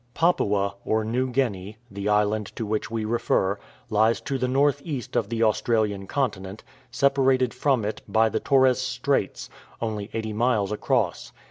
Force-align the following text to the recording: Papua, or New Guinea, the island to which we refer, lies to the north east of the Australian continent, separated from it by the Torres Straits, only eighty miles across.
Papua, 0.15 0.73
or 0.83 1.03
New 1.03 1.29
Guinea, 1.29 1.77
the 1.91 2.09
island 2.09 2.47
to 2.55 2.65
which 2.65 2.89
we 2.89 3.05
refer, 3.05 3.59
lies 3.91 4.19
to 4.21 4.39
the 4.39 4.47
north 4.47 4.81
east 4.83 5.15
of 5.15 5.29
the 5.29 5.43
Australian 5.43 6.07
continent, 6.07 6.63
separated 6.89 7.53
from 7.53 7.85
it 7.85 8.01
by 8.07 8.27
the 8.27 8.39
Torres 8.39 8.81
Straits, 8.81 9.47
only 9.79 10.09
eighty 10.13 10.33
miles 10.33 10.71
across. 10.71 11.31